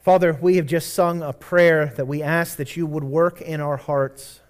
[0.00, 3.60] Father, we have just sung a prayer that we ask that you would work in
[3.60, 4.40] our hearts.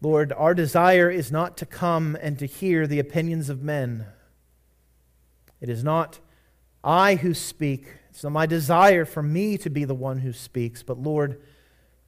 [0.00, 4.06] Lord, our desire is not to come and to hear the opinions of men.
[5.60, 6.18] It is not
[6.82, 7.86] I who speak.
[8.10, 11.40] It's not my desire for me to be the one who speaks, but Lord,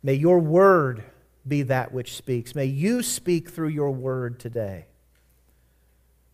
[0.02, 1.04] may your word
[1.46, 2.56] be that which speaks.
[2.56, 4.87] May you speak through your word today.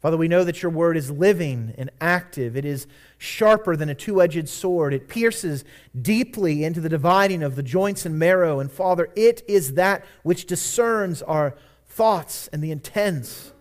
[0.05, 2.59] Father, we know that your word is living and active.
[2.59, 2.87] It is
[3.17, 4.93] sharper than a two edged sword.
[4.93, 5.65] It pierces
[5.99, 8.61] deeply into the dividing of the joints and marrow.
[8.61, 13.55] And Father, it is that which discerns our thoughts and the intents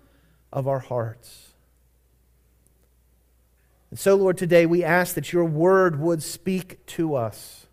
[0.51, 1.53] of our hearts.
[3.89, 7.67] And so, Lord, today we ask that your word would speak to us.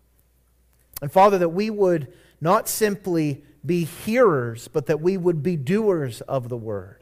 [1.01, 6.21] And Father, that we would not simply be hearers, but that we would be doers
[6.21, 7.00] of the word.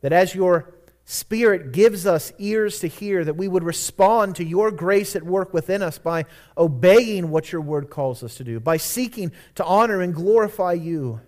[0.00, 4.70] That as your Spirit gives us ears to hear, that we would respond to your
[4.70, 6.24] grace at work within us by
[6.56, 11.20] obeying what your word calls us to do, by seeking to honor and glorify you.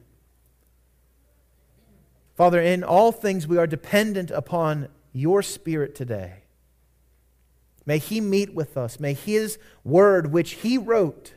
[2.37, 6.45] Father, in all things we are dependent upon your Spirit today.
[7.85, 9.01] May He meet with us.
[9.01, 11.35] May His word, which He wrote,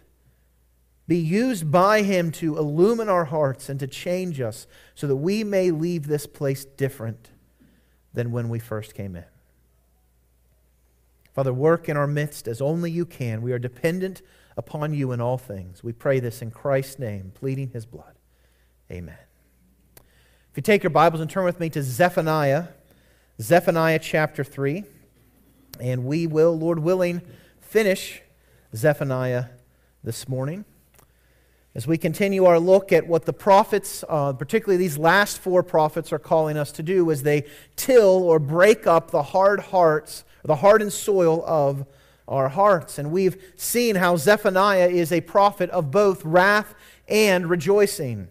[1.07, 5.43] be used by Him to illumine our hearts and to change us so that we
[5.43, 7.29] may leave this place different
[8.13, 9.25] than when we first came in.
[11.33, 13.41] Father, work in our midst as only you can.
[13.41, 14.21] We are dependent
[14.57, 15.83] upon you in all things.
[15.83, 18.13] We pray this in Christ's name, pleading His blood.
[18.89, 19.17] Amen.
[19.97, 22.67] If you take your Bibles and turn with me to Zephaniah,
[23.41, 24.85] Zephaniah chapter 3,
[25.81, 27.21] and we will, Lord willing,
[27.59, 28.21] finish
[28.73, 29.47] Zephaniah
[30.01, 30.63] this morning.
[31.75, 36.13] As we continue our look at what the prophets, uh, particularly these last four prophets,
[36.13, 37.43] are calling us to do as they
[37.75, 41.85] till or break up the hard hearts, the hardened soil of
[42.29, 42.97] our hearts.
[42.97, 46.73] And we've seen how Zephaniah is a prophet of both wrath
[47.09, 48.29] and rejoicing.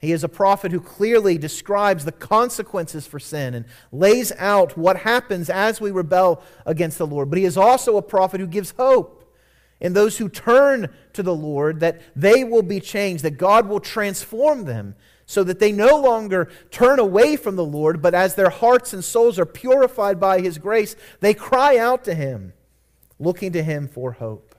[0.00, 4.96] He is a prophet who clearly describes the consequences for sin and lays out what
[4.96, 7.28] happens as we rebel against the Lord.
[7.28, 9.21] But he is also a prophet who gives hope
[9.82, 13.80] and those who turn to the Lord, that they will be changed, that God will
[13.80, 14.94] transform them
[15.26, 19.04] so that they no longer turn away from the Lord, but as their hearts and
[19.04, 22.52] souls are purified by His grace, they cry out to Him,
[23.18, 24.54] looking to Him for hope.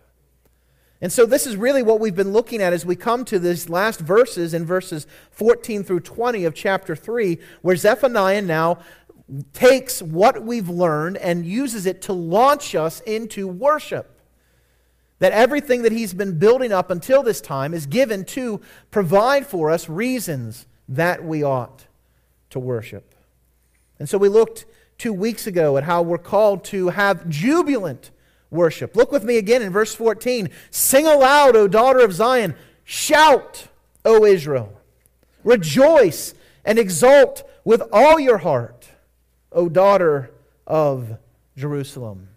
[1.00, 3.70] And so, this is really what we've been looking at as we come to these
[3.70, 8.80] last verses in verses 14 through 20 of chapter 3, where Zephaniah now
[9.54, 14.13] takes what we've learned and uses it to launch us into worship.
[15.20, 18.60] That everything that he's been building up until this time is given to
[18.92, 21.86] provide for us reasons that we ought
[22.50, 23.16] to worship.
[24.00, 24.66] And so we looked
[24.98, 28.12] two weeks ago at how we're called to have jubilant
[28.50, 28.96] worship.
[28.96, 30.50] Look with me again in verse 14.
[30.70, 32.56] Sing aloud, O daughter of Zion.
[32.84, 33.68] Shout,
[34.06, 34.74] O Israel.
[35.44, 38.88] Rejoice and exult with all your heart,
[39.52, 40.32] O daughter
[40.68, 41.18] of
[41.58, 42.30] Jerusalem.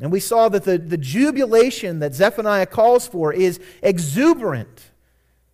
[0.00, 4.90] And we saw that the, the jubilation that Zephaniah calls for is exuberant.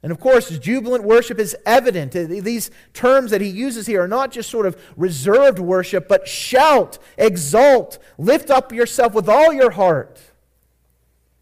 [0.03, 2.17] And of course, jubilant worship is evident.
[2.17, 6.27] Uh, these terms that he uses here are not just sort of reserved worship, but
[6.27, 10.21] shout, exult, lift up yourself with all your heart.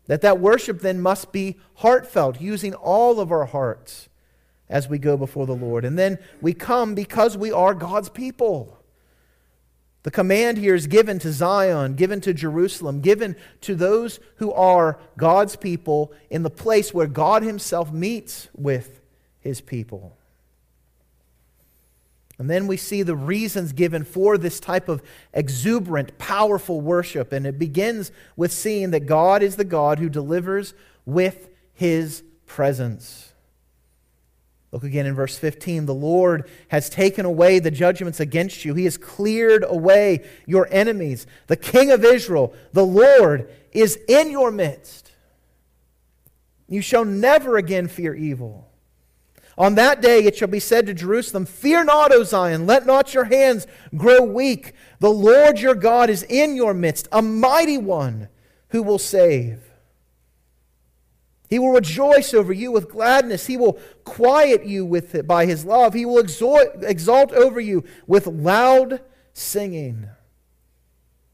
[0.07, 4.09] That that worship then must be heartfelt, using all of our hearts
[4.69, 5.85] as we go before the Lord.
[5.85, 8.80] And then we come because we are God's people.
[10.03, 14.99] The command here is given to Zion, given to Jerusalem, given to those who are
[15.19, 19.01] God's people in the place where God Himself meets with
[19.41, 20.17] His people.
[22.39, 25.03] And then we see the reasons given for this type of
[25.35, 27.35] exuberant, powerful worship.
[27.35, 30.73] And it begins with seeing that God is the God who delivers
[31.05, 33.30] with His presence.
[34.73, 35.87] Look again in verse 15.
[35.87, 38.75] The Lord has taken away the judgments against you.
[38.75, 41.27] He has cleared away your enemies.
[41.49, 45.11] The King of Israel, the Lord, is in your midst.
[46.69, 48.69] You shall never again fear evil.
[49.59, 53.13] On that day it shall be said to Jerusalem, Fear not, O Zion, let not
[53.13, 54.75] your hands grow weak.
[55.01, 58.29] The Lord your God is in your midst, a mighty one
[58.69, 59.70] who will save.
[61.51, 63.47] He will rejoice over you with gladness.
[63.47, 65.95] He will quiet you with it by his love.
[65.95, 69.01] He will exalt, exalt over you with loud
[69.35, 70.09] singing.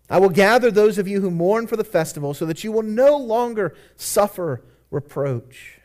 [0.09, 2.83] I will gather those of you who mourn for the festival so that you will
[2.83, 5.81] no longer suffer reproach.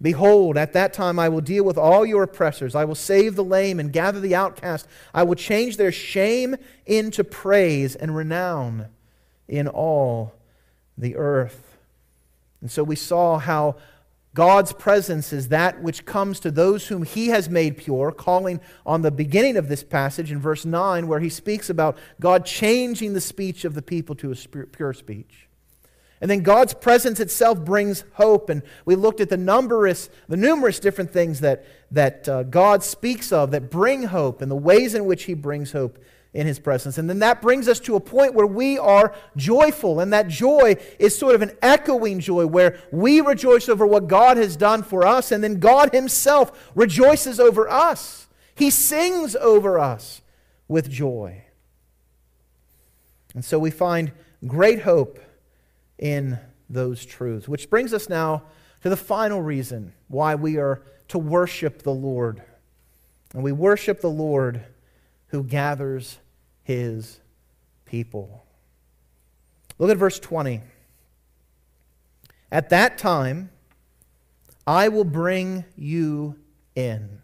[0.00, 2.74] Behold, at that time I will deal with all your oppressors.
[2.74, 4.86] I will save the lame and gather the outcast.
[5.12, 6.56] I will change their shame
[6.86, 8.88] into praise and renown
[9.48, 10.34] in all
[10.96, 11.65] the earth.
[12.60, 13.76] And so we saw how
[14.34, 19.00] God's presence is that which comes to those whom he has made pure, calling on
[19.00, 23.20] the beginning of this passage in verse 9, where he speaks about God changing the
[23.20, 25.48] speech of the people to a pure speech.
[26.20, 28.50] And then God's presence itself brings hope.
[28.50, 33.32] And we looked at the numerous, the numerous different things that, that uh, God speaks
[33.32, 35.98] of that bring hope and the ways in which he brings hope
[36.36, 36.98] in his presence.
[36.98, 40.00] And then that brings us to a point where we are joyful.
[40.00, 44.36] And that joy is sort of an echoing joy where we rejoice over what God
[44.36, 48.28] has done for us, and then God himself rejoices over us.
[48.54, 50.20] He sings over us
[50.68, 51.42] with joy.
[53.34, 54.12] And so we find
[54.46, 55.18] great hope
[55.98, 56.38] in
[56.68, 58.42] those truths, which brings us now
[58.82, 62.42] to the final reason why we are to worship the Lord.
[63.32, 64.62] And we worship the Lord
[65.28, 66.18] who gathers
[66.66, 67.20] his
[67.84, 68.44] people.
[69.78, 70.62] Look at verse 20.
[72.50, 73.50] At that time,
[74.66, 76.36] I will bring you
[76.74, 77.20] in.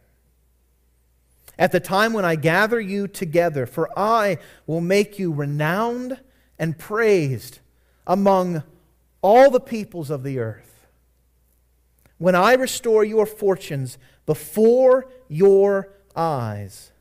[1.58, 6.20] At the time when I gather you together, for I will make you renowned
[6.56, 7.58] and praised
[8.06, 8.62] among
[9.22, 10.86] all the peoples of the earth.
[12.18, 16.92] When I restore your fortunes before your eyes,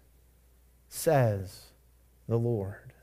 [0.89, 1.70] says
[2.27, 2.93] the Lord.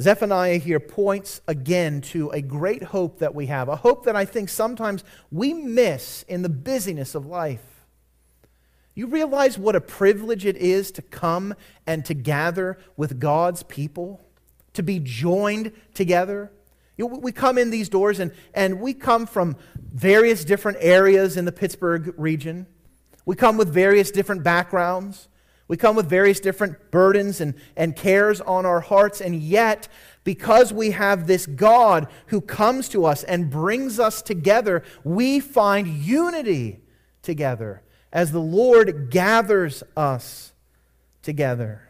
[0.00, 4.26] Zephaniah here points again to a great hope that we have, a hope that I
[4.26, 7.64] think sometimes we miss in the busyness of life.
[8.94, 11.54] You realize what a privilege it is to come
[11.86, 14.20] and to gather with God's people,
[14.74, 16.50] to be joined together.
[16.96, 19.56] You know, we come in these doors and, and we come from
[19.92, 22.66] various different areas in the Pittsburgh region.
[23.26, 25.28] We come with various different backgrounds.
[25.68, 29.88] We come with various different burdens and, and cares on our hearts, and yet,
[30.22, 35.88] because we have this God who comes to us and brings us together, we find
[35.88, 36.80] unity
[37.22, 37.82] together
[38.12, 40.52] as the Lord gathers us
[41.22, 41.82] together.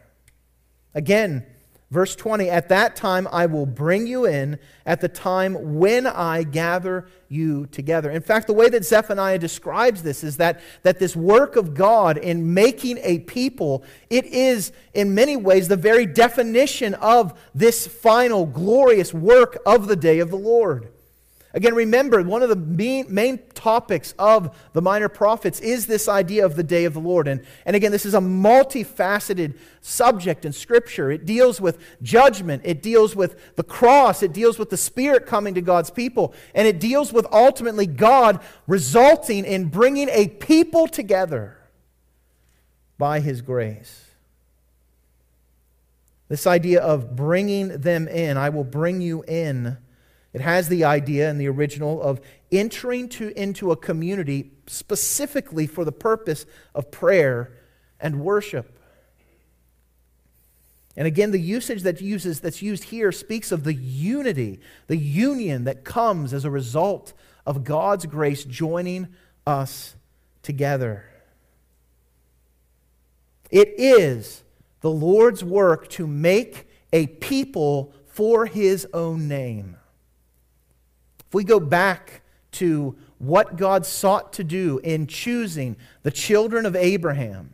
[0.95, 1.45] Again,
[1.89, 6.43] Verse 20, at that time I will bring you in, at the time when I
[6.43, 8.11] gather you together.
[8.11, 12.17] In fact, the way that Zephaniah describes this is that, that this work of God
[12.17, 18.45] in making a people, it is in many ways the very definition of this final
[18.45, 20.89] glorious work of the day of the Lord.
[21.57, 26.45] Again, remember, one of the main, main, topics of the minor prophets is this idea
[26.45, 27.27] of the day of the Lord.
[27.27, 31.09] And, and again, this is a multifaceted subject in Scripture.
[31.09, 35.55] It deals with judgment, it deals with the cross, it deals with the Spirit coming
[35.55, 41.57] to God's people, and it deals with ultimately God resulting in bringing a people together
[42.99, 44.05] by His grace.
[46.29, 49.77] This idea of bringing them in, I will bring you in
[50.37, 55.83] it has the idea in the original of entering to, into a community specifically for
[55.83, 56.45] the purpose
[56.75, 57.57] of prayer
[57.99, 58.77] and worship.
[60.95, 65.63] And again, the usage that uses, that's used here speaks of the unity, the union
[65.63, 67.13] that comes as a result
[67.47, 69.07] of God's grace joining
[69.47, 69.95] us
[70.43, 71.09] together.
[73.49, 74.43] It is
[74.81, 79.77] the Lord's work to make a people for his own name.
[81.27, 82.21] If we go back
[82.53, 87.53] to what God sought to do in choosing the children of Abraham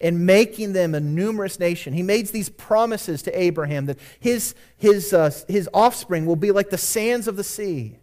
[0.00, 5.12] and making them a numerous nation, He made these promises to Abraham that his, his,
[5.12, 7.96] uh, his offspring will be like the sands of the sea.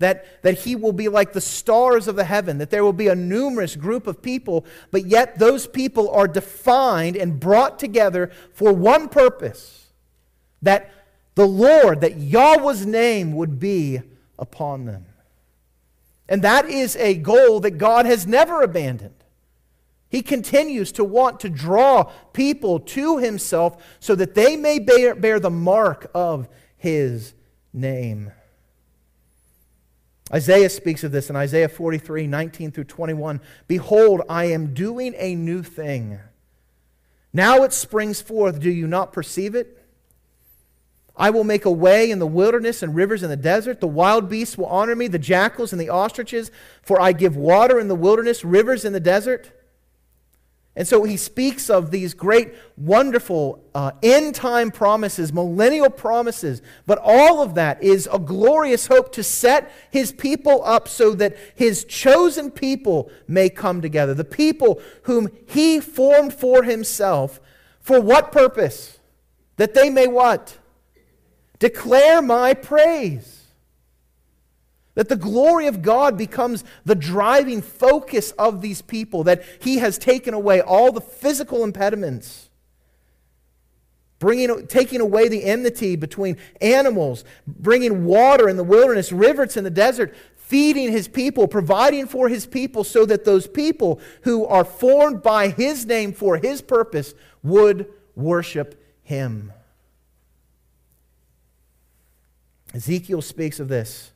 [0.00, 3.08] That, that he will be like the stars of the heaven, that there will be
[3.08, 8.72] a numerous group of people, but yet those people are defined and brought together for
[8.72, 9.88] one purpose
[10.62, 10.92] that
[11.34, 14.00] the Lord, that Yahweh's name would be
[14.38, 15.06] upon them.
[16.28, 19.14] And that is a goal that God has never abandoned.
[20.10, 25.38] He continues to want to draw people to himself so that they may bear, bear
[25.38, 27.34] the mark of his
[27.72, 28.32] name.
[30.32, 33.40] Isaiah speaks of this in Isaiah 43 19 through 21.
[33.66, 36.20] Behold, I am doing a new thing.
[37.32, 38.60] Now it springs forth.
[38.60, 39.77] Do you not perceive it?
[41.18, 43.80] I will make a way in the wilderness and rivers in the desert.
[43.80, 47.80] The wild beasts will honor me, the jackals and the ostriches, for I give water
[47.80, 49.50] in the wilderness, rivers in the desert.
[50.78, 56.62] And so he speaks of these great, wonderful uh, end time promises, millennial promises.
[56.86, 61.36] But all of that is a glorious hope to set his people up so that
[61.56, 64.14] his chosen people may come together.
[64.14, 67.40] The people whom he formed for himself.
[67.80, 69.00] For what purpose?
[69.56, 70.58] That they may what?
[71.58, 73.34] Declare my praise.
[74.94, 79.96] That the glory of God becomes the driving focus of these people, that He has
[79.96, 82.50] taken away all the physical impediments,
[84.18, 89.70] bringing, taking away the enmity between animals, bringing water in the wilderness, rivers in the
[89.70, 95.22] desert, feeding His people, providing for His people, so that those people who are formed
[95.22, 97.86] by His name for His purpose would
[98.16, 99.52] worship Him.
[102.74, 104.12] Ezekiel speaks of this.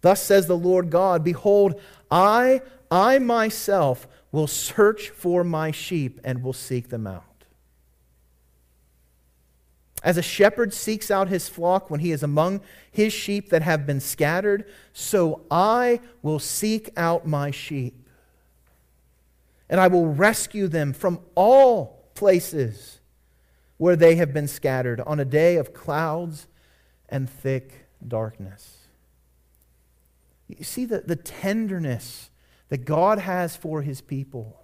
[0.00, 6.42] Thus says the Lord God Behold, I, I myself, will search for my sheep and
[6.42, 7.24] will seek them out.
[10.02, 12.60] As a shepherd seeks out his flock when he is among
[12.90, 18.06] his sheep that have been scattered, so I will seek out my sheep.
[19.70, 22.98] And I will rescue them from all places
[23.78, 26.48] where they have been scattered on a day of clouds
[27.14, 28.76] and thick darkness.
[30.48, 32.28] You see the, the tenderness
[32.70, 34.60] that God has for his people.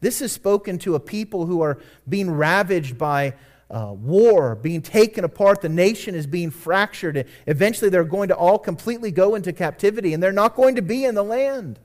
[0.00, 1.78] This is spoken to a people who are
[2.08, 3.34] being ravaged by
[3.68, 5.60] uh, war, being taken apart.
[5.60, 7.26] The nation is being fractured.
[7.48, 11.04] Eventually, they're going to all completely go into captivity, and they're not going to be
[11.04, 11.80] in the land.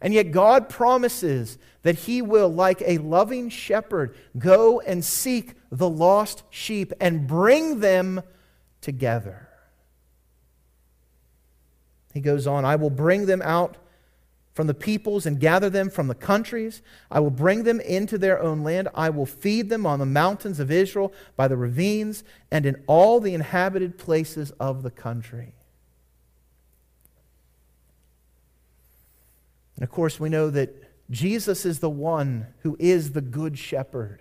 [0.00, 5.90] And yet, God promises that He will, like a loving shepherd, go and seek the
[5.90, 8.22] lost sheep and bring them
[8.84, 9.48] together.
[12.12, 13.76] He goes on, I will bring them out
[14.52, 16.80] from the peoples and gather them from the countries.
[17.10, 18.88] I will bring them into their own land.
[18.94, 22.22] I will feed them on the mountains of Israel, by the ravines,
[22.52, 25.54] and in all the inhabited places of the country.
[29.74, 30.70] And of course, we know that
[31.10, 34.20] Jesus is the one who is the good shepherd.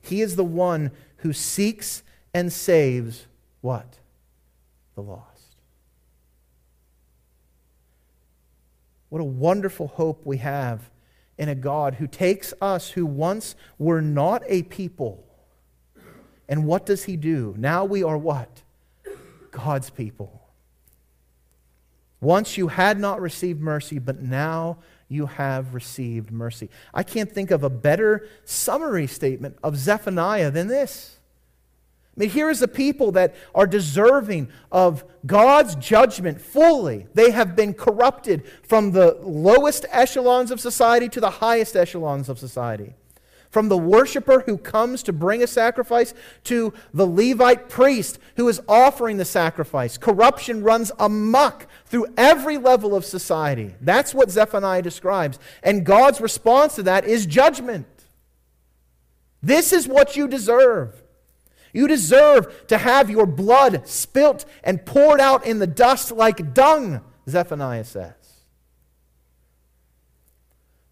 [0.00, 3.26] He is the one who seeks and saves
[3.62, 3.98] what?
[4.94, 5.56] The lost.
[9.08, 10.90] What a wonderful hope we have
[11.36, 15.26] in a God who takes us who once were not a people.
[16.48, 17.54] And what does he do?
[17.58, 18.62] Now we are what?
[19.50, 20.42] God's people.
[22.20, 26.70] Once you had not received mercy, but now you have received mercy.
[26.94, 31.18] I can't think of a better summary statement of Zephaniah than this.
[32.14, 37.06] I mean, here is a people that are deserving of God's judgment fully.
[37.14, 42.38] They have been corrupted from the lowest echelons of society to the highest echelons of
[42.38, 42.94] society.
[43.48, 46.12] From the worshiper who comes to bring a sacrifice
[46.44, 49.96] to the Levite priest who is offering the sacrifice.
[49.96, 53.74] Corruption runs amok through every level of society.
[53.80, 55.38] That's what Zephaniah describes.
[55.62, 57.86] And God's response to that is judgment.
[59.42, 61.02] This is what you deserve.
[61.72, 67.00] You deserve to have your blood spilt and poured out in the dust like dung,
[67.28, 68.14] Zephaniah says.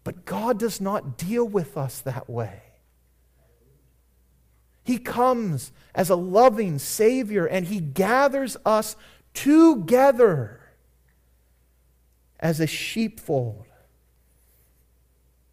[0.03, 2.61] But God does not deal with us that way.
[4.83, 8.95] He comes as a loving Savior and He gathers us
[9.33, 10.59] together
[12.39, 13.65] as a sheepfold.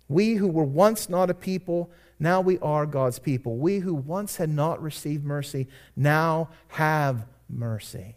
[0.08, 3.56] We who were once not a people now we are God's people.
[3.56, 8.16] We who once had not received mercy now have mercy.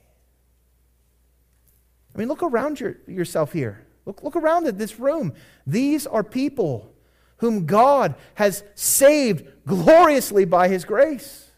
[2.13, 3.85] I mean, look around your, yourself here.
[4.05, 5.33] Look, look around at this room.
[5.65, 6.93] These are people
[7.37, 11.51] whom God has saved gloriously by His grace.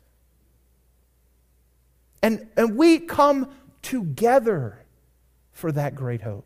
[2.22, 4.80] And, and we come together
[5.52, 6.46] for that great hope.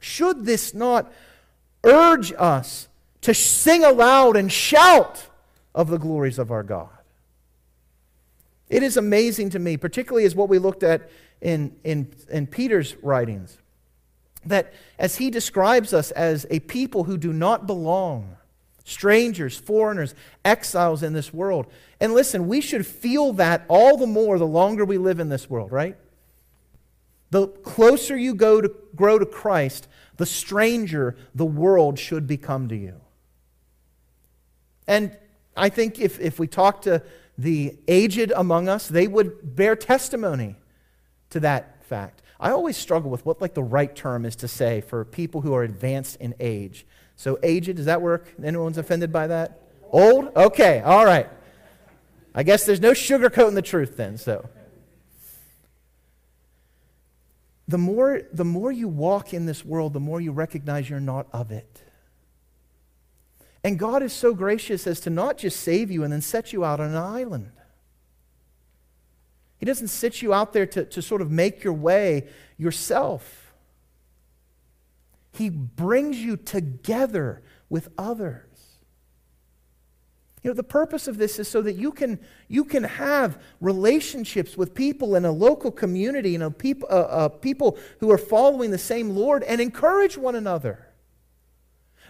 [0.00, 1.12] Should this not
[1.84, 2.87] urge us
[3.22, 5.28] to sing aloud and shout
[5.74, 6.88] of the glories of our God.
[8.68, 11.10] It is amazing to me, particularly as what we looked at
[11.40, 13.58] in, in, in Peter's writings,
[14.44, 18.36] that as he describes us as a people who do not belong,
[18.84, 21.66] strangers, foreigners, exiles in this world.
[22.00, 25.48] And listen, we should feel that all the more the longer we live in this
[25.48, 25.96] world, right?
[27.30, 32.76] The closer you go to grow to Christ, the stranger the world should become to
[32.76, 33.00] you.
[34.88, 35.16] And
[35.56, 37.02] I think if, if we talk to
[37.36, 40.56] the aged among us, they would bear testimony
[41.30, 42.22] to that fact.
[42.40, 45.54] I always struggle with what like the right term is to say for people who
[45.54, 46.86] are advanced in age.
[47.16, 48.32] So aged, does that work?
[48.42, 49.60] Anyone's offended by that?
[49.90, 50.34] Old?
[50.34, 51.28] Okay, all right.
[52.34, 54.48] I guess there's no sugarcoating the truth then, so.
[57.66, 61.26] The more, the more you walk in this world, the more you recognize you're not
[61.32, 61.82] of it.
[63.68, 66.64] And God is so gracious as to not just save you and then set you
[66.64, 67.52] out on an island.
[69.58, 73.52] He doesn't sit you out there to, to sort of make your way yourself.
[75.32, 78.46] He brings you together with others.
[80.42, 84.56] You know, the purpose of this is so that you can, you can have relationships
[84.56, 88.78] with people in a local community, you know, uh, uh, people who are following the
[88.78, 90.87] same Lord and encourage one another.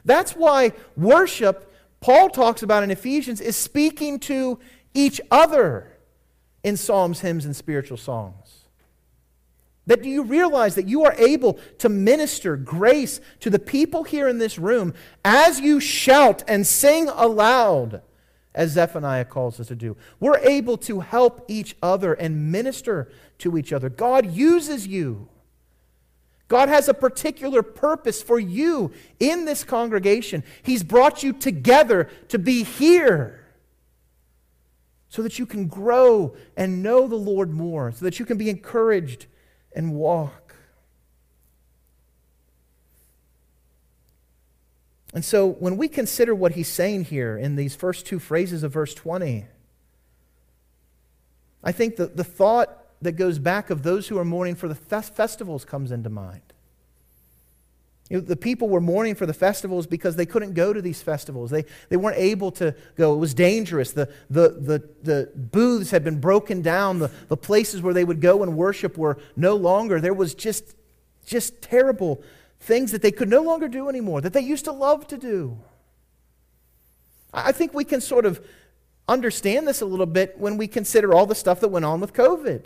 [0.09, 4.59] That's why worship, Paul talks about in Ephesians, is speaking to
[4.95, 5.99] each other
[6.65, 8.65] in psalms, hymns, and spiritual songs.
[9.87, 14.29] That do you realize that you are able to minister grace to the people here
[14.29, 14.95] in this room
[15.27, 18.01] as you shout and sing aloud,
[18.55, 19.95] as Zephaniah calls us to do?
[20.21, 23.91] We're able to help each other and minister to each other.
[23.91, 25.29] God uses you.
[26.49, 30.43] God has a particular purpose for you in this congregation.
[30.63, 33.45] He's brought you together to be here
[35.11, 38.49] so that you can grow and know the Lord more, so that you can be
[38.49, 39.27] encouraged
[39.75, 40.55] and walk.
[45.15, 48.73] And so when we consider what he's saying here in these first two phrases of
[48.73, 49.47] verse 20,
[51.63, 54.75] I think the, the thought that goes back of those who are mourning for the
[54.75, 56.43] festivals comes into mind.
[58.09, 61.03] You know, the people were mourning for the festivals because they couldn't go to these
[61.03, 61.51] festivals.
[61.51, 63.15] They, they weren't able to go.
[63.15, 63.93] It was dangerous.
[63.93, 67.01] The, the, the, the booths had been broken down.
[67.01, 70.01] The, the places where they would go and worship were no longer.
[70.01, 70.75] There was just,
[71.27, 72.23] just terrible
[72.61, 75.59] things that they could no longer do anymore, that they used to love to do.
[77.33, 78.45] I think we can sort of
[79.07, 82.15] understand this a little bit when we consider all the stuff that went on with
[82.15, 82.65] COVID.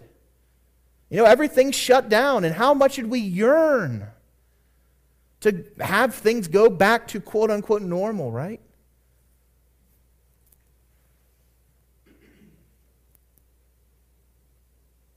[1.12, 4.08] You know, everything shut down, and how much did we yearn?
[5.42, 8.60] to have things go back to quote unquote normal, right?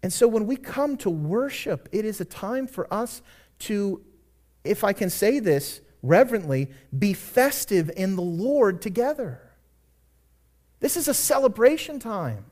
[0.02, 3.22] And so when we come to worship, it is a time for us
[3.60, 4.04] to,
[4.64, 9.42] if I can say this reverently, be festive in the Lord together.
[10.80, 12.46] This is a celebration time.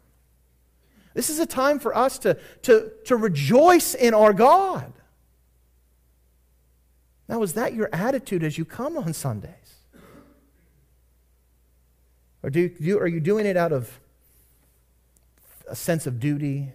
[1.14, 4.92] This is a time for us to, to, to rejoice in our God.
[7.28, 9.52] Now, is that your attitude as you come on Sundays?
[12.42, 14.00] Or do are you doing it out of
[15.68, 16.72] a sense of duty?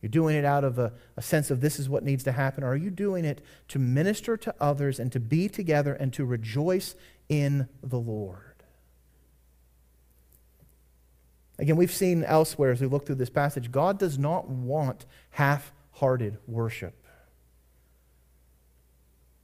[0.00, 2.62] You're doing it out of a, a sense of this is what needs to happen?
[2.64, 6.24] Or are you doing it to minister to others and to be together and to
[6.24, 6.94] rejoice
[7.28, 8.49] in the Lord?
[11.60, 15.72] Again, we've seen elsewhere as we look through this passage, God does not want half
[15.92, 16.94] hearted worship.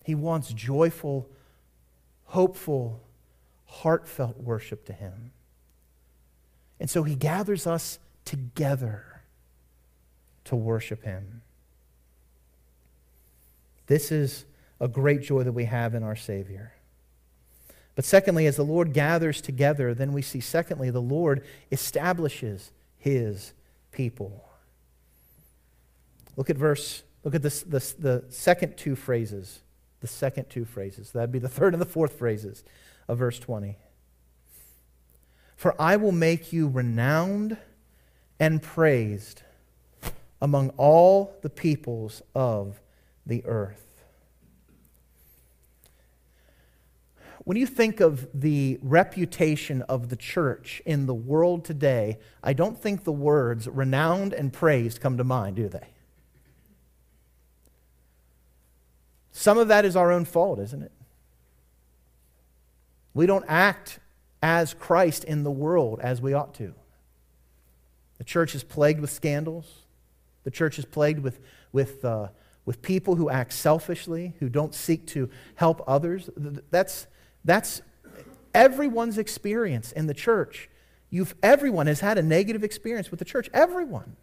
[0.02, 1.29] He wants joyful,
[2.24, 3.02] hopeful,
[3.66, 5.33] heartfelt worship to Him.
[6.81, 9.20] And so He gathers us together
[10.44, 11.42] to worship Him.
[13.88, 14.46] This is
[14.81, 16.72] a great joy that we have in our Savior.
[17.97, 23.53] But secondly, as the Lord gathers together, then we see, secondly, the Lord establishes His
[23.91, 24.45] people.
[26.37, 29.61] Look at verse, look at this, this, the second two phrases
[30.01, 31.11] the second two phrases.
[31.13, 32.63] That'd be the third and the fourth phrases
[33.09, 33.77] of verse 20.
[35.57, 37.57] For I will make you renowned
[38.39, 39.43] and praised
[40.41, 42.81] among all the peoples of
[43.25, 43.86] the earth.
[47.47, 52.77] When you think of the reputation of the church in the world today, I don't
[52.77, 55.87] think the words renowned and praised come to mind, do they?
[59.31, 60.91] Some of that is our own fault, isn't it?
[63.15, 64.01] We don't act
[64.43, 66.75] as Christ in the world as we ought to.
[68.19, 69.85] The church is plagued with scandals.
[70.43, 71.39] The church is plagued with,
[71.71, 72.31] with, uh,
[72.65, 76.29] with people who act selfishly, who don't seek to help others.
[76.73, 77.07] That's,
[77.47, 77.81] that's
[78.53, 80.69] everyone's experience in the church.
[81.09, 83.49] You've, everyone has had a negative experience with the church.
[83.55, 84.17] Everyone.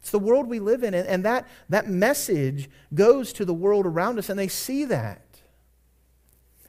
[0.00, 4.18] It's the world we live in, and that, that message goes to the world around
[4.18, 5.22] us, and they see that.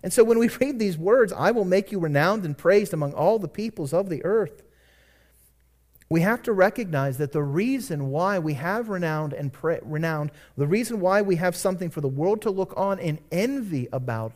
[0.01, 3.13] And so when we read these words, I will make you renowned and praised among
[3.13, 4.63] all the peoples of the earth,
[6.09, 10.67] we have to recognize that the reason why we have renowned and pra- renowned, the
[10.67, 14.33] reason why we have something for the world to look on and envy about,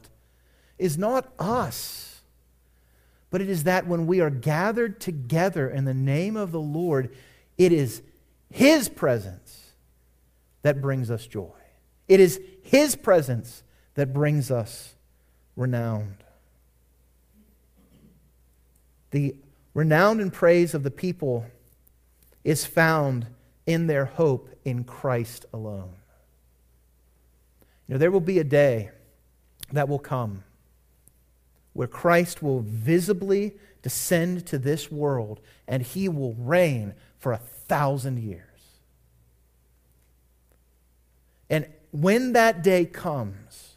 [0.78, 2.22] is not us,
[3.30, 7.16] but it is that when we are gathered together in the name of the Lord,
[7.58, 8.02] it is
[8.50, 9.74] his presence
[10.64, 11.52] that brings us joy.
[12.10, 14.96] It is His presence that brings us
[15.56, 16.18] renowned.
[19.12, 19.36] The
[19.74, 21.46] renown and praise of the people
[22.44, 23.28] is found
[23.66, 25.94] in their hope in Christ alone.
[27.88, 28.92] You know, there will be a day
[29.72, 30.44] that will come
[31.74, 38.20] where Christ will visibly descend to this world and he will reign for a thousand
[38.20, 38.44] years.
[41.50, 43.76] And when that day comes,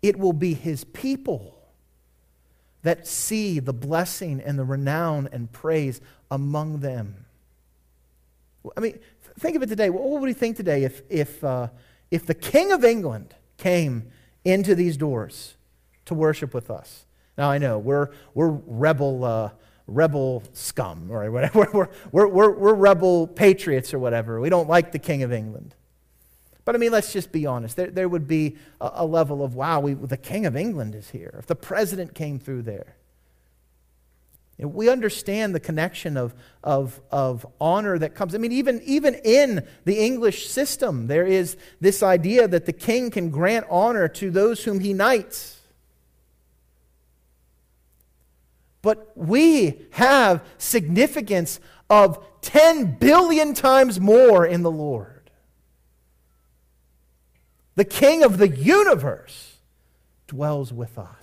[0.00, 1.58] it will be his people
[2.82, 7.21] that see the blessing and the renown and praise among them.
[8.76, 8.98] I mean,
[9.38, 9.90] think of it today.
[9.90, 11.68] What would we think today if, if, uh,
[12.10, 14.10] if the King of England came
[14.44, 15.56] into these doors
[16.06, 17.06] to worship with us?
[17.36, 19.50] Now, I know we're, we're rebel, uh,
[19.86, 21.68] rebel scum, or whatever.
[21.72, 24.40] We're, we're, we're, we're rebel patriots or whatever.
[24.40, 25.74] We don't like the King of England.
[26.64, 27.76] But I mean, let's just be honest.
[27.76, 31.10] There, there would be a, a level of, wow, we, the King of England is
[31.10, 31.34] here.
[31.38, 32.96] If the president came through there.
[34.58, 38.34] We understand the connection of, of, of honor that comes.
[38.34, 43.10] I mean, even, even in the English system, there is this idea that the king
[43.10, 45.58] can grant honor to those whom he knights.
[48.82, 55.30] But we have significance of 10 billion times more in the Lord.
[57.74, 59.56] The King of the universe
[60.26, 61.21] dwells with us.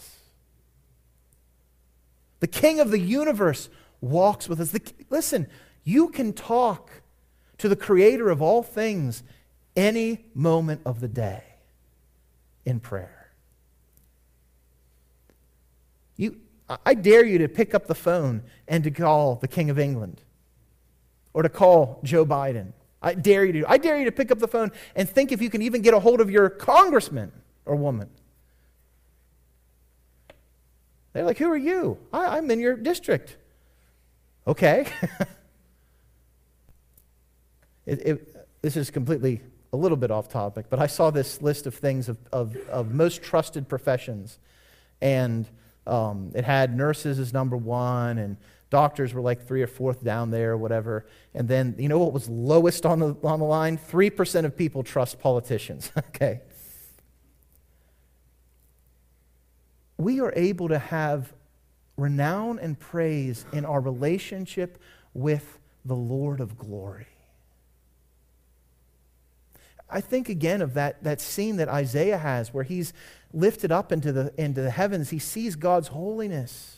[2.40, 3.70] The King of the universe
[4.02, 4.72] walks with us.
[4.72, 5.48] The, listen,
[5.84, 7.02] you can talk
[7.58, 9.24] to the Creator of all things
[9.76, 11.44] any moment of the day
[12.66, 13.32] in prayer.
[16.16, 16.38] You,
[16.86, 20.22] I dare you to pick up the phone and to call the King of England
[21.34, 23.72] or to call Joe Biden I dare you to.
[23.72, 25.94] I dare you to pick up the phone and think if you can even get
[25.94, 27.32] a hold of your congressman
[27.66, 28.10] or woman.
[31.14, 31.98] They're like, Who are you?
[32.14, 33.38] I, I'm in your district.
[34.48, 34.88] Okay.
[37.86, 39.42] it, it, this is completely
[39.72, 42.94] a little bit off topic, but I saw this list of things of, of, of
[42.94, 44.40] most trusted professions.
[45.02, 45.48] And
[45.86, 48.38] um, it had nurses as number one, and
[48.70, 51.06] Doctors were like three or fourth down there, or whatever.
[51.34, 53.78] And then, you know what was lowest on the, on the line?
[53.78, 55.92] 3% of people trust politicians.
[55.98, 56.42] okay.
[60.00, 61.34] We are able to have
[61.98, 64.82] renown and praise in our relationship
[65.14, 67.08] with the Lord of glory.
[69.90, 72.94] I think again of that, that scene that Isaiah has where he's
[73.34, 75.10] lifted up into the, into the heavens.
[75.10, 76.78] He sees God's holiness.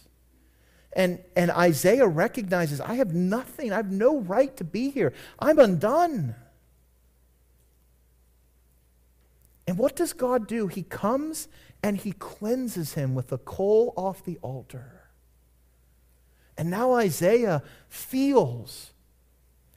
[0.93, 3.71] And, and Isaiah recognizes, I have nothing.
[3.71, 5.13] I have no right to be here.
[5.37, 6.33] I'm undone.
[9.71, 10.67] And what does God do?
[10.67, 11.47] He comes
[11.81, 15.03] and he cleanses him with the coal off the altar.
[16.57, 18.91] And now Isaiah feels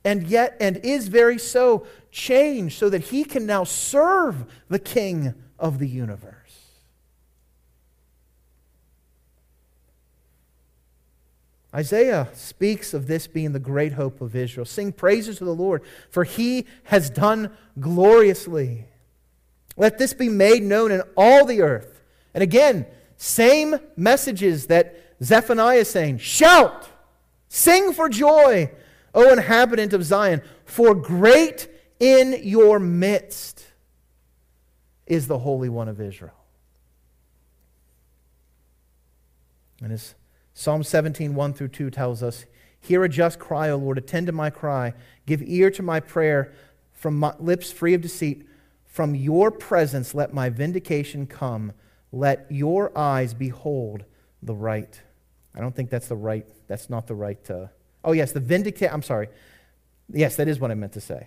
[0.05, 5.33] and yet and is very so changed so that he can now serve the king
[5.61, 6.35] of the universe.
[11.73, 14.67] Isaiah speaks of this being the great hope of Israel.
[14.67, 18.89] Sing praises to the Lord, for he has done gloriously.
[19.77, 22.01] Let this be made known in all the earth.
[22.33, 26.89] And again, same messages that Zephaniah is saying Shout,
[27.49, 28.71] sing for joy,
[29.15, 31.69] O inhabitant of Zion, for great
[32.01, 33.65] in your midst
[35.07, 36.35] is the Holy One of Israel.
[39.83, 40.15] And as
[40.55, 42.47] Psalm 17, 1 through 2 tells us,
[42.81, 44.95] Hear a just cry, O Lord, attend to my cry.
[45.27, 46.53] Give ear to my prayer
[46.93, 48.47] from my lips free of deceit.
[48.95, 51.73] From your presence let my vindication come.
[52.13, 54.05] Let your eyes behold
[54.41, 55.03] the right.
[55.53, 57.51] I don't think that's the right, that's not the right.
[57.51, 57.67] Uh,
[58.05, 58.93] oh, yes, the vindicate.
[58.93, 59.31] I'm sorry.
[60.13, 61.27] Yes, that is what I meant to say.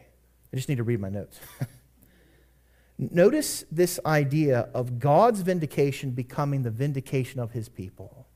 [0.54, 1.42] I just need to read my notes.
[2.98, 8.27] Notice this idea of God's vindication becoming the vindication of his people.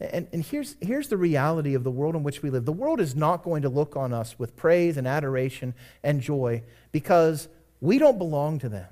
[0.00, 3.00] And, and here's, here's the reality of the world in which we live the world
[3.00, 7.48] is not going to look on us with praise and adoration and joy because
[7.80, 8.88] we don't belong to them.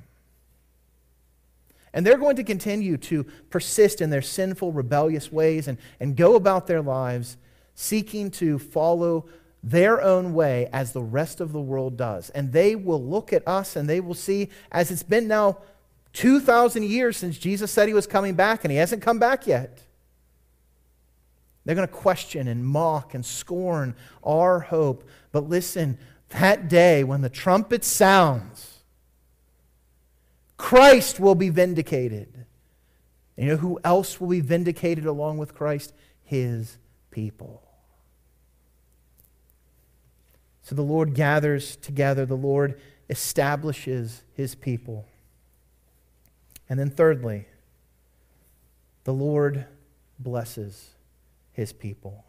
[1.93, 6.35] And they're going to continue to persist in their sinful, rebellious ways and, and go
[6.35, 7.37] about their lives
[7.75, 9.27] seeking to follow
[9.63, 12.31] their own way as the rest of the world does.
[12.31, 15.59] And they will look at us and they will see, as it's been now
[16.15, 19.83] 2,000 years since Jesus said he was coming back, and he hasn't come back yet.
[21.65, 25.09] They're going to question and mock and scorn our hope.
[25.33, 25.99] But listen,
[26.31, 28.81] that day when the trumpet sounds,
[30.57, 32.47] Christ will be vindicated.
[33.37, 35.93] You know who else will be vindicated along with Christ?
[36.23, 36.79] His
[37.11, 37.63] people.
[40.63, 45.07] So the Lord gathers together, the Lord establishes his people.
[46.69, 47.47] And then, thirdly,
[49.05, 49.67] the Lord
[50.19, 50.94] blesses
[51.55, 52.25] his people.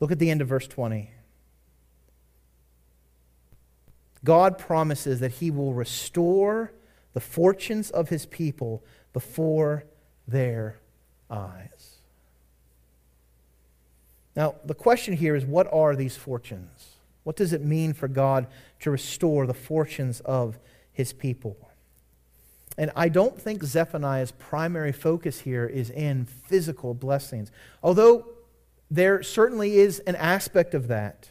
[0.00, 1.10] Look at the end of verse 20.
[4.24, 6.72] God promises that he will restore
[7.12, 9.84] the fortunes of his people before
[10.26, 10.78] their
[11.30, 11.96] eyes.
[14.36, 16.96] Now, the question here is what are these fortunes?
[17.24, 18.46] What does it mean for God
[18.80, 20.58] to restore the fortunes of
[20.92, 21.69] his people?
[22.78, 27.50] And I don't think Zephaniah's primary focus here is in physical blessings,
[27.82, 28.26] although
[28.90, 31.30] there certainly is an aspect of that.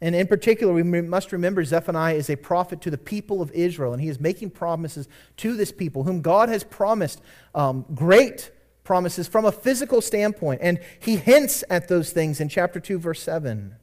[0.00, 3.92] And in particular, we must remember Zephaniah is a prophet to the people of Israel,
[3.92, 7.20] and he is making promises to this people, whom God has promised
[7.54, 8.50] um, great
[8.82, 10.60] promises from a physical standpoint.
[10.60, 13.76] And he hints at those things in chapter 2, verse 7.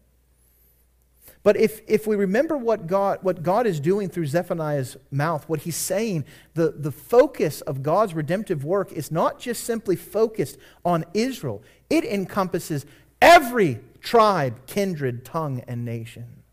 [1.41, 5.61] But if, if we remember what God, what God is doing through Zephaniah's mouth, what
[5.61, 11.05] he's saying, the, the focus of God's redemptive work is not just simply focused on
[11.13, 12.85] Israel, it encompasses
[13.21, 16.43] every tribe, kindred, tongue, and nation.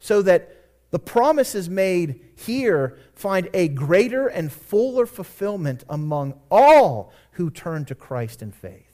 [0.00, 0.54] So that
[0.90, 7.94] the promises made here find a greater and fuller fulfillment among all who turn to
[7.94, 8.87] Christ in faith.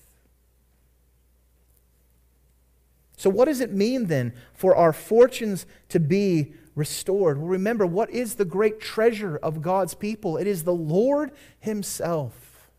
[3.16, 7.38] So, what does it mean then for our fortunes to be restored?
[7.38, 10.36] Well, remember, what is the great treasure of God's people?
[10.36, 12.70] It is the Lord Himself.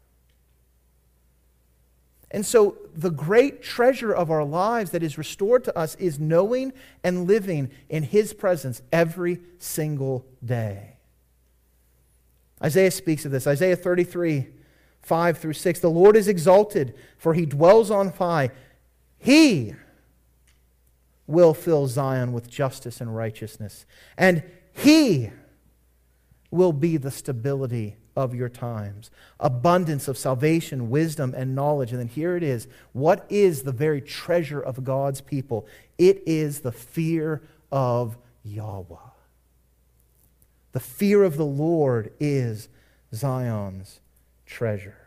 [2.32, 6.74] And so, the great treasure of our lives that is restored to us is knowing
[7.04, 10.98] and living in His presence every single day.
[12.62, 13.48] Isaiah speaks of this.
[13.48, 14.48] Isaiah 33,
[15.02, 15.80] 5 through 6.
[15.80, 18.52] The Lord is exalted, for He dwells on high.
[19.17, 19.76] He
[21.28, 23.86] will fill Zion with justice and righteousness,
[24.18, 25.32] and He
[26.52, 29.12] will be the stability of your times.
[29.40, 31.92] Abundance of salvation, wisdom, and knowledge.
[31.92, 32.68] And then here it is.
[32.94, 35.68] What is the very treasure of God's people?
[35.98, 38.96] It is the fear of Yahweh.
[40.72, 42.70] The fear of the Lord is
[43.14, 44.00] Zion's
[44.46, 45.05] treasure.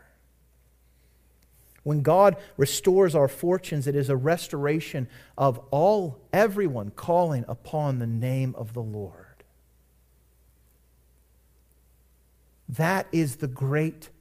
[1.89, 8.05] When God restores our fortunes, it is a restoration of all, everyone calling upon the
[8.05, 9.43] name of the Lord.
[12.69, 14.11] That is the great,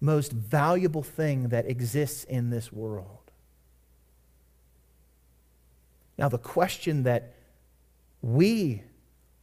[0.00, 3.32] most valuable thing that exists in this world.
[6.18, 7.34] Now, the question that
[8.22, 8.84] we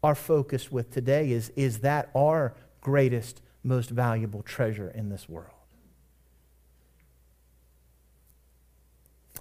[0.02, 5.55] are focused with today is is that our greatest, most valuable treasure in this world?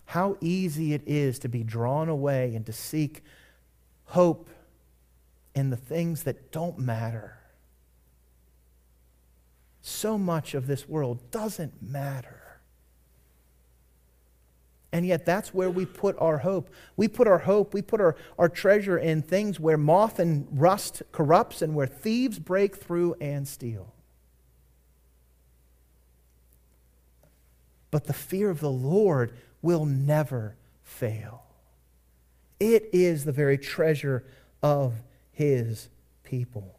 [0.07, 3.23] How easy it is to be drawn away and to seek
[4.07, 4.49] hope
[5.55, 7.39] in the things that don't matter
[9.87, 12.41] so much of this world doesn't matter.
[14.93, 16.71] And yet, that's where we put our hope.
[16.97, 21.03] We put our hope, we put our, our treasure in things where moth and rust
[21.13, 23.93] corrupts and where thieves break through and steal.
[27.91, 31.43] But the fear of the Lord will never fail.
[32.61, 34.25] It is the very treasure
[34.63, 34.95] of
[35.33, 35.89] his
[36.23, 36.77] people.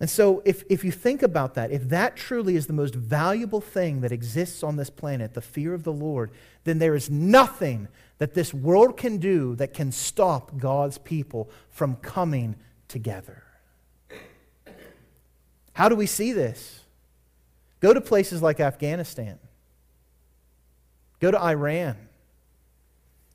[0.00, 3.60] And so, if, if you think about that, if that truly is the most valuable
[3.60, 6.30] thing that exists on this planet, the fear of the Lord,
[6.64, 7.88] then there is nothing
[8.18, 12.54] that this world can do that can stop God's people from coming
[12.86, 13.42] together.
[15.72, 16.80] How do we see this?
[17.80, 19.38] Go to places like Afghanistan,
[21.20, 21.96] go to Iran,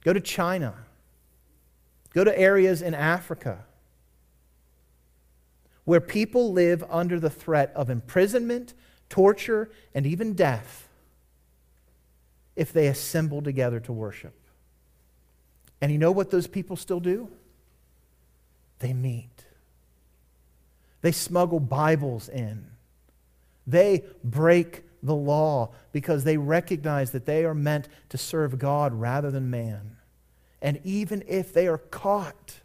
[0.04, 0.74] go to China,
[2.14, 3.66] go to areas in Africa
[5.86, 8.74] where people live under the threat of imprisonment,
[9.10, 10.88] torture, and even death
[12.56, 14.34] if they assemble together to worship.
[15.82, 17.30] And you know what those people still do?
[18.80, 19.30] They meet.
[21.02, 22.68] They smuggle Bibles in.
[23.66, 29.30] They break the law because they recognize that they are meant to serve God rather
[29.32, 29.98] than man.
[30.62, 32.62] And even if they are caught,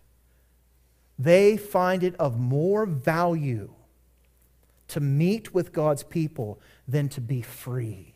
[1.19, 3.71] they find it of more value
[4.89, 8.15] to meet with God's people than to be free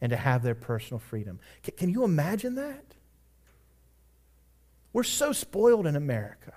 [0.00, 1.38] and to have their personal freedom.
[1.76, 2.84] Can you imagine that?
[4.92, 6.54] We're so spoiled in America.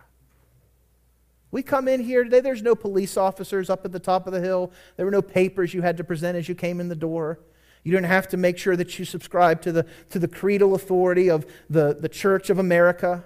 [1.51, 4.39] We come in here today, there's no police officers up at the top of the
[4.39, 4.71] hill.
[4.95, 7.39] There were no papers you had to present as you came in the door.
[7.83, 11.29] You didn't have to make sure that you subscribe to the, to the creedal authority
[11.29, 13.23] of the, the Church of America.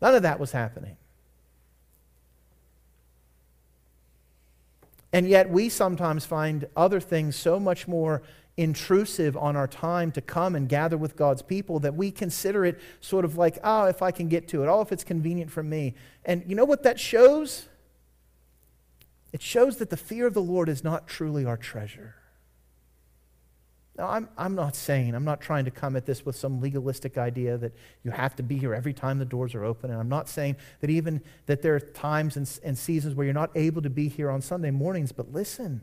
[0.00, 0.96] None of that was happening.
[5.12, 8.22] And yet, we sometimes find other things so much more
[8.58, 12.80] intrusive on our time to come and gather with God's people that we consider it
[13.00, 15.62] sort of like, oh, if I can get to it, oh, if it's convenient for
[15.62, 15.94] me.
[16.24, 17.68] And you know what that shows?
[19.32, 22.16] It shows that the fear of the Lord is not truly our treasure.
[23.96, 27.16] Now, I'm, I'm not saying, I'm not trying to come at this with some legalistic
[27.16, 29.90] idea that you have to be here every time the doors are open.
[29.90, 33.34] And I'm not saying that even that there are times and, and seasons where you're
[33.34, 35.12] not able to be here on Sunday mornings.
[35.12, 35.82] But listen,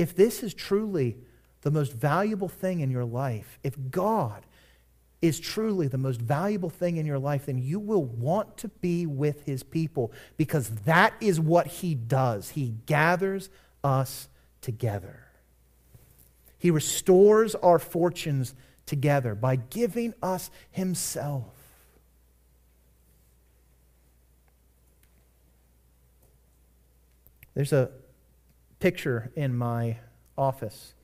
[0.00, 1.16] if this is truly
[1.62, 4.46] the most valuable thing in your life, if God
[5.20, 9.04] is truly the most valuable thing in your life, then you will want to be
[9.04, 12.50] with his people because that is what he does.
[12.50, 13.50] He gathers
[13.84, 14.28] us
[14.62, 15.26] together.
[16.58, 21.54] He restores our fortunes together by giving us Himself.
[27.54, 27.90] There's a
[28.80, 29.98] picture in my
[30.36, 30.94] office.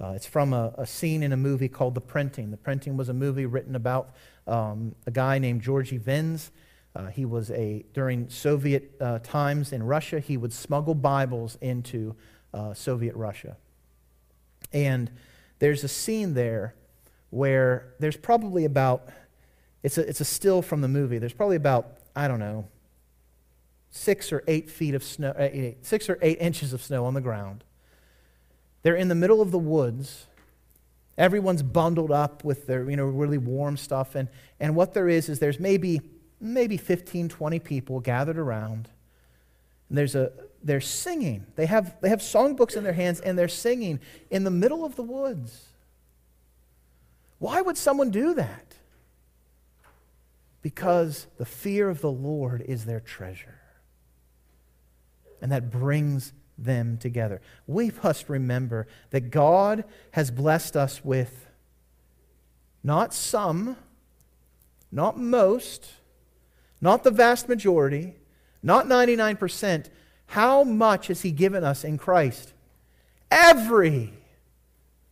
[0.00, 2.50] Uh, it's from a, a, scene in a movie called The Printing.
[2.50, 4.14] The Printing was a movie written about
[4.46, 6.52] um, a guy named Georgy Vins.
[6.94, 12.14] Uh, he was a, during Soviet uh, times in Russia, he would smuggle Bibles into
[12.54, 13.56] uh, Soviet Russia.
[14.72, 15.10] And
[15.58, 16.74] there's a scene there
[17.30, 19.08] where there's probably about,
[19.82, 22.68] it's a, it's a still from the movie, there's probably about, I don't know,
[23.90, 27.20] six or eight feet of snow, uh, six or eight inches of snow on the
[27.20, 27.64] ground.
[28.82, 30.26] They're in the middle of the woods.
[31.18, 34.14] Everyone's bundled up with their, you know, really warm stuff.
[34.14, 34.28] And,
[34.60, 36.00] and what there is, is there's maybe,
[36.40, 38.88] maybe 15, 20 people gathered around.
[39.88, 40.30] And there's a,
[40.62, 41.46] they're singing.
[41.56, 44.96] They have, they have songbooks in their hands and they're singing in the middle of
[44.96, 45.66] the woods.
[47.38, 48.74] Why would someone do that?
[50.62, 53.55] Because the fear of the Lord is their treasure.
[55.40, 57.40] And that brings them together.
[57.66, 61.46] We must remember that God has blessed us with
[62.82, 63.76] not some,
[64.90, 65.86] not most,
[66.80, 68.14] not the vast majority,
[68.62, 69.86] not 99%,
[70.26, 72.52] how much has He given us in Christ?
[73.30, 74.12] Every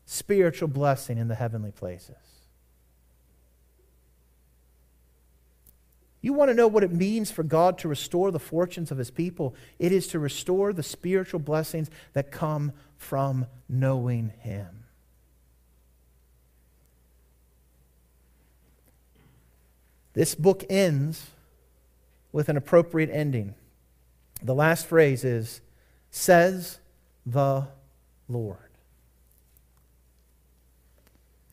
[0.07, 2.17] spiritual blessing in the heavenly places.
[6.25, 9.11] You want to know what it means for God to restore the fortunes of his
[9.11, 9.55] people?
[9.79, 14.85] It is to restore the spiritual blessings that come from knowing him.
[20.15, 21.27] This book ends
[22.33, 23.55] with an appropriate ending.
[24.43, 25.61] The last phrase is,
[26.11, 26.79] says
[27.27, 27.67] the
[28.31, 28.64] Lord.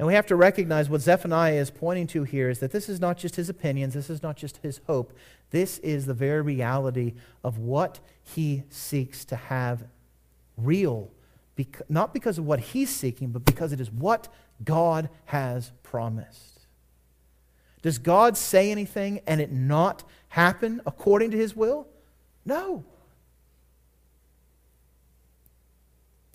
[0.01, 2.99] And we have to recognize what Zephaniah is pointing to here is that this is
[2.99, 5.13] not just his opinions, this is not just his hope.
[5.51, 9.83] This is the very reality of what he seeks to have
[10.57, 11.11] real,
[11.87, 14.27] not because of what he's seeking, but because it is what
[14.65, 16.61] God has promised.
[17.83, 21.85] Does God say anything and it not happen according to his will?
[22.43, 22.83] No.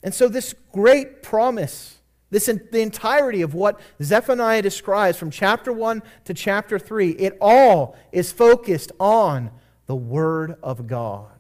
[0.05, 1.96] And so, this great promise,
[2.31, 7.37] this in, the entirety of what Zephaniah describes from chapter 1 to chapter 3, it
[7.41, 9.51] all is focused on
[9.87, 11.31] the Word of God.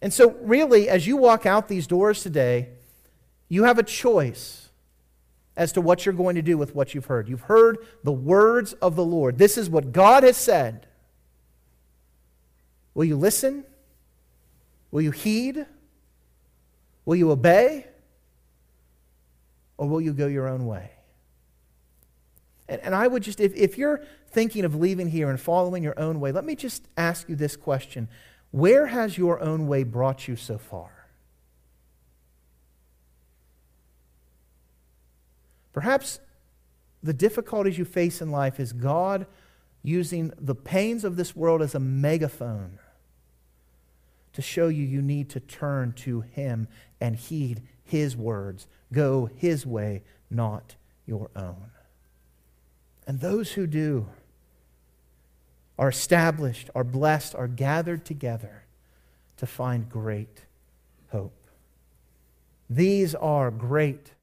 [0.00, 2.70] And so, really, as you walk out these doors today,
[3.48, 4.68] you have a choice
[5.56, 7.28] as to what you're going to do with what you've heard.
[7.28, 9.38] You've heard the words of the Lord.
[9.38, 10.86] This is what God has said.
[12.94, 13.64] Will you listen?
[14.90, 15.66] Will you heed?
[17.04, 17.86] Will you obey?
[19.76, 20.90] Or will you go your own way?
[22.68, 25.98] And, and I would just, if, if you're thinking of leaving here and following your
[25.98, 28.08] own way, let me just ask you this question
[28.50, 30.90] Where has your own way brought you so far?
[35.72, 36.20] Perhaps
[37.02, 39.26] the difficulties you face in life is God
[39.82, 42.78] using the pains of this world as a megaphone
[44.32, 46.68] to show you you need to turn to Him
[47.00, 48.66] and heed His words.
[48.92, 50.76] Go His way, not
[51.06, 51.70] your own.
[53.06, 54.06] And those who do
[55.78, 58.64] are established, are blessed, are gathered together
[59.36, 60.46] to find great
[61.10, 61.48] hope.
[62.70, 64.13] These are great